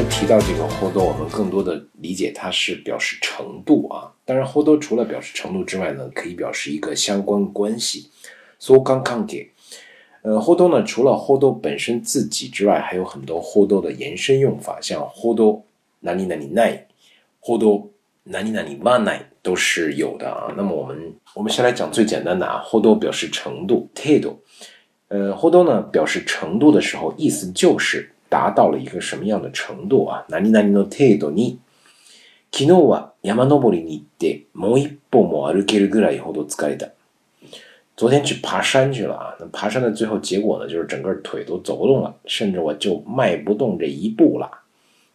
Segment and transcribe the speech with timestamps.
[0.00, 4.12] 说提到这个 hold，我们更多的理解它是表示程度啊。
[4.24, 8.08] 当然，hold 除了表示程度之外呢，可以表示一个相关关系。
[8.60, 9.50] so 刚刚给，
[10.22, 15.40] 呃，hold 呢，除了 hold 本身自己之外，还有很多 hold 的延伸用法，像 hold
[15.98, 16.86] 哪里哪里奈
[17.40, 17.88] ，hold
[18.22, 20.54] 哪里哪里哇奈都是有的啊。
[20.56, 24.36] 那么我们我们先来讲最简单的啊，hold 表示程度，tado，
[25.08, 28.12] 呃，hold 呢表示程度的时候，意思就是。
[28.29, 30.25] 达到了一个什么样的程度啊？
[30.29, 31.59] 何々の程度に、
[32.51, 36.89] 昨日は山登りに行ってもう一歩も歩けるぐらいほど疲れた。
[37.95, 44.49] 昨天去爬山去了啊，那爬山的最后结果呢，就是整个腿都走不动了，甚至我就迈不动这一步了，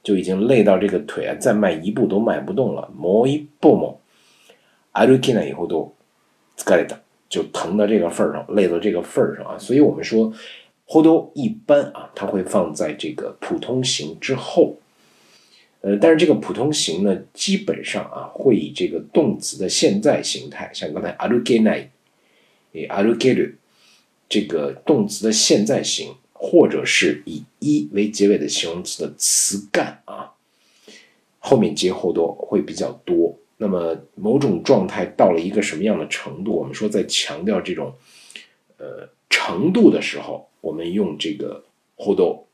[0.05, 2.89] 就已经累到这个腿啊，再迈一步都迈不动了。
[2.97, 3.99] もう一歩も
[4.93, 5.95] 歩けないほど
[6.57, 6.99] 疲れた，
[7.29, 9.59] 就疼到这个份儿上，累到这个份儿上啊。
[9.59, 10.33] 所以我们说。
[10.85, 14.77] 后头一般啊，它会放在这个普通型之后，
[15.83, 21.89] 呃，但是这个普通型呢，基本上啊，会以这个动词的现在形态，像刚才歩けない、
[22.73, 23.57] え歩ける
[24.29, 30.33] 这个动词的现在形，或者是以一为结尾的形容词的词干啊，
[31.39, 33.39] 后面接后头会比较多。
[33.59, 37.93] 那么某种状态到了一个什么样的程度，我们说在强调这种
[38.79, 39.09] 呃
[39.43, 40.47] 程度的时候。
[40.61, 41.63] 我们用这个
[41.97, 42.47] 后斗，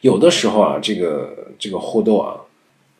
[0.00, 2.40] 有的时候啊，这个这个后斗啊，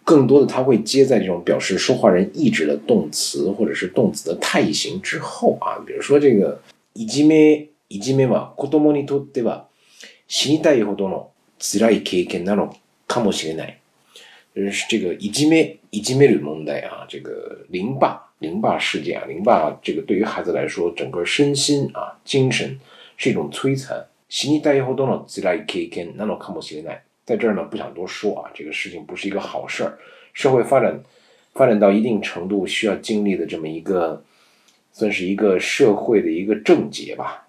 [0.04, 5.82] 更多的它会接在这种表示说话人意志的动词或者是动词的态意形之后啊。
[5.84, 6.60] 比如说这个
[6.94, 9.66] いじめいじめは子供にとっては
[10.28, 12.77] 死にたいほどの辛い経験なの
[13.08, 13.80] かもしれない。
[14.54, 22.78] 就是这个いじめいじめる問題啊，这个凌霸 凌霸事件啊，凌霸这个对于孩子来说，整个身心啊精神。
[23.16, 24.06] 是一种摧残。
[24.28, 27.00] 死にたいほどの辛い経験なのかもしれない。
[27.24, 29.96] 在这儿呢，不想多说啊，这个事情不是一个好事儿。
[30.33, 31.00] 社会发展
[31.52, 34.24] 发展到一定程度，需要经历的这么一个，
[34.92, 37.46] 算是一个社会的一个症结吧。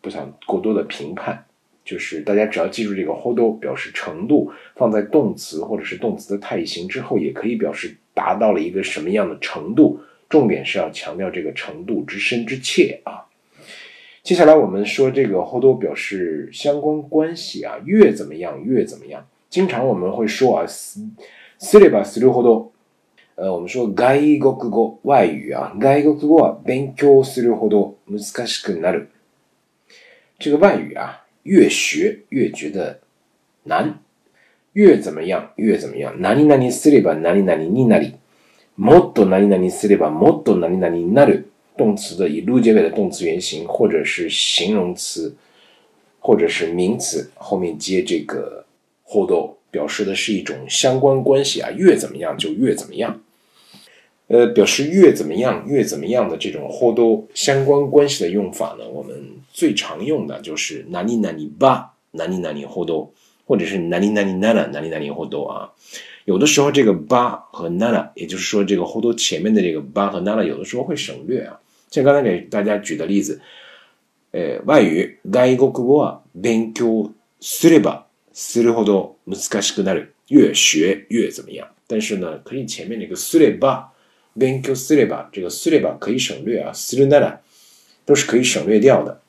[0.00, 1.44] 不想过多的评判，
[1.84, 10.00] 就是大家只要记住这个 hold 表示程度，放在动词或者是动词的态形之后，也可以表示 达到了一个什么样的程度。
[10.28, 13.26] 重点是要强调这个程度之深之切啊。
[14.22, 19.26] 接下来我们说这个后多表示相关关系啊，越怎么样越怎么样。
[19.48, 21.00] 经常我们会说啊，す
[21.58, 22.68] すればするほど，
[23.34, 29.08] 呃，我们说外国語外语啊，外国語は勉強するほど難しくなる。
[30.38, 33.00] 这个外语啊，越学越觉得
[33.64, 33.98] 难，
[34.74, 36.14] 越怎么样越怎么样。
[36.20, 38.14] 何々すれば何々になり、
[38.76, 41.46] もっと何々すればもっと何々になる。
[41.76, 45.34] 动词的以 lu 结尾的动词原形，或者是形容词，
[46.18, 48.66] 或者是名词后面接这个
[49.06, 49.32] hold，
[49.70, 53.22] 表示的是一种相关关系啊，越怎么样就越怎么样。
[54.26, 59.16] 呃，表示越怎么样越怎么样的这种 hold 相关关系的用法呢，我们
[59.50, 62.90] 最常用的就是哪里哪里吧，哪里哪里 hold，
[63.46, 65.70] 或者是哪里哪里哪哪哪里哪里 hold 啊。
[66.24, 71.58] 有的时候这个吧和 nana，也就是说这个 hold 前面的这个吧和 nana，有的时候会省略啊。
[71.90, 73.40] 像刚才给大家举的例子，
[74.30, 81.66] 呃，外语外国語は勉強すればするほど難しくなる，越学越怎么样？
[81.88, 83.88] 但是呢，可以前面那个すれば
[84.38, 87.40] 勉強すれば这个すれば可以省略啊，するなら
[88.06, 89.20] 都是可以省略掉的。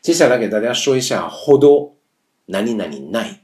[0.00, 1.92] 接下来给大家说一下ほど
[2.47, 3.39] 何々ない。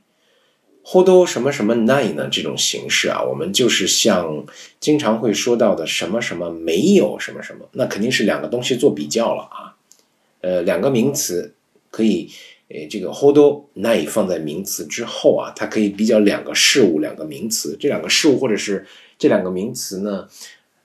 [0.86, 2.28] 后头什么什么奈呢？
[2.30, 4.46] 这种形式啊，我们就是像
[4.82, 9.78] 经常会说到的什么什么没有什么什么，那肯定是两个东西做比较了啊。
[10.42, 11.54] 呃，两个名词
[11.90, 12.30] 可以，
[12.68, 17.78] 呃，这个后头奈放在名词之后啊，它可以比较两个事物、两个名词。
[17.80, 18.86] 这两个事物或者是
[19.18, 20.28] 这两个名词呢，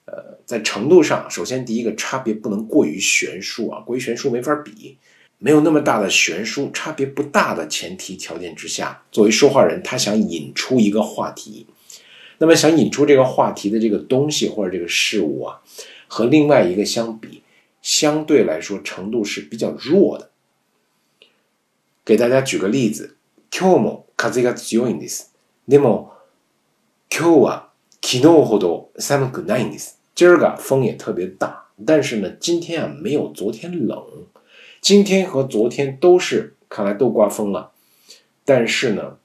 [0.05, 4.97] 呃，在程度上，首先第一个差别不能过于悬殊啊，过于悬殊没法比。
[5.40, 11.68] 没有那么大的悬殊，差别不大的前提条件之下，作为说话人，他想引出一个话题，
[12.38, 15.60] 那么想引出这个话题的这个东西或者这个事物啊，
[16.08, 17.44] 和另外一个相比，
[17.82, 20.30] 相对来说程度是比较弱的。
[22.06, 23.18] 给大家举个例子，
[23.52, 25.34] 今日も風が強いんです。
[25.68, 26.14] でも
[27.10, 27.70] 今日は
[28.02, 30.00] 昨日ほど寒くないんです。
[30.16, 34.02] 今儿个风也特别大，但是呢，今天啊没有昨天冷。
[34.82, 37.72] 今天和昨天都是，看来都刮风了，
[38.44, 39.18] 但是呢，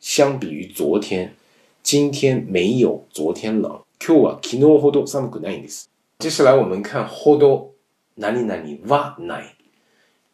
[0.00, 1.34] 相比于昨天，
[1.82, 3.80] 今天没有昨天冷。
[3.98, 5.88] 今日は昨日ほど寒くないんです。
[6.18, 7.70] 接下来我们看ほど
[8.16, 8.56] 何々
[8.86, 9.56] はない。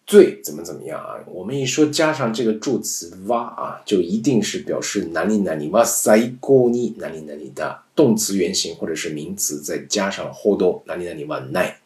[0.07, 1.21] 最怎么怎么样啊？
[1.27, 11.79] 我们一说加上这个助词哇啊，就一定是表示哪里哪里哇塞过你哪里哪里的动词原形或者是名词，再加上后头哪里哪里哇奈。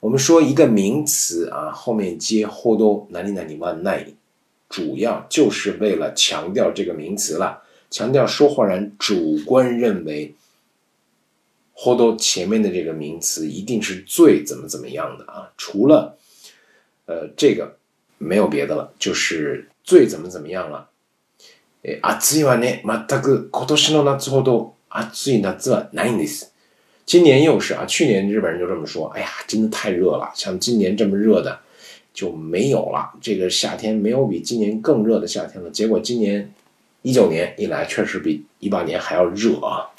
[0.00, 4.06] 我们说一个名词啊，后面接后头哪里哪里哇奈，
[4.68, 10.34] 主要就是为了强调这个名词了，强调说话人主观认为
[11.72, 16.16] 后头前面的这个名词一定是最怎么怎么样的啊，除了。
[17.08, 17.76] 呃，这个
[18.18, 20.88] 没有别的了，就是最怎么怎么样了。
[21.84, 26.49] え、暑いはね、全く今年の夏ほど暑い夏はないんです。
[27.04, 31.60] 今年又是啊，去年日本人就这么说，哎呀，真的太热了，像今年这么热的
[32.12, 33.12] 就没有了。
[33.20, 35.70] 这个夏天没有比今年更热的夏天了。
[35.70, 36.52] 结果今年
[37.02, 39.92] 一九年一来，确实比一八年还要热啊。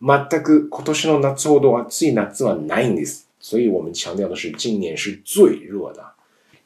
[0.00, 3.22] 全く今年の夏ほど暑い夏はないんです。
[3.40, 6.04] 所以我们强调的是，今年是最热的。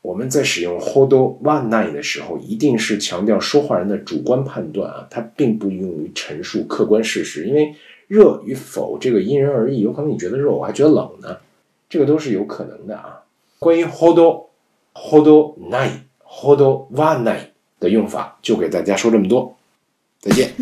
[0.03, 7.47] 我们在使用 hodo one night 的时候，一定是强调说话人的主观判断啊，它并不用于陈述客观事实。
[7.47, 7.75] 因为
[8.14, 11.38] 热与否这个因人而异，有可能你觉得热，我还觉得冷呢，
[11.90, 13.24] 这个都是有可能的啊。
[13.58, 14.44] 关于 hodo
[14.94, 17.48] hodo night hodo one night
[17.80, 19.56] 的用法，就给大家说这么多，
[20.20, 20.54] 再见。